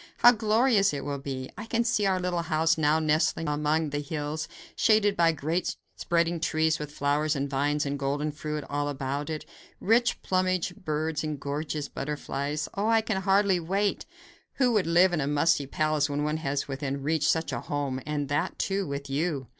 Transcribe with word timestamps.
How 0.17 0.31
glorious 0.31 0.95
it 0.95 1.05
will 1.05 1.19
be! 1.19 1.51
I 1.55 1.67
can 1.67 1.83
see 1.83 2.07
our 2.07 2.19
little 2.19 2.41
house 2.41 2.75
now 2.75 2.97
nestling 2.97 3.47
among 3.47 3.91
the 3.91 3.99
hills, 3.99 4.47
shaded 4.75 5.15
by 5.15 5.31
great 5.31 5.75
spreading 5.95 6.39
trees 6.39 6.79
with 6.79 6.91
flowers 6.91 7.35
and 7.35 7.47
vines 7.47 7.85
and 7.85 7.99
golden 7.99 8.31
fruit 8.31 8.63
all 8.67 8.89
about 8.89 9.29
it, 9.29 9.45
rich 9.79 10.19
plumaged 10.23 10.83
birds 10.83 11.23
and 11.23 11.39
gorgeous 11.39 11.87
butterflies. 11.87 12.67
Oh! 12.73 12.87
I 12.87 13.01
can 13.01 13.21
hardly 13.21 13.59
wait. 13.59 14.07
Who 14.55 14.73
would 14.73 14.87
live 14.87 15.13
in 15.13 15.21
a 15.21 15.27
musty 15.27 15.67
palace 15.67 16.09
when 16.09 16.23
one 16.23 16.37
has 16.37 16.67
within 16.67 17.03
reach 17.03 17.29
such 17.29 17.53
a 17.53 17.61
home, 17.61 18.01
and 18.03 18.27
that, 18.27 18.57
too, 18.57 18.87
with 18.87 19.07
you?" 19.07 19.49